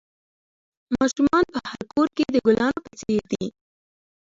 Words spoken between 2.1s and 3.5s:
کې د گلانو په څېر دي.